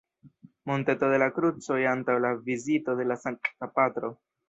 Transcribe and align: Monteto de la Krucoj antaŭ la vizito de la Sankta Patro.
Monteto 0.71 1.09
de 1.11 1.19
la 1.25 1.27
Krucoj 1.35 1.79
antaŭ 1.91 2.17
la 2.25 2.35
vizito 2.51 2.99
de 3.03 3.11
la 3.13 3.23
Sankta 3.29 3.73
Patro. 3.79 4.17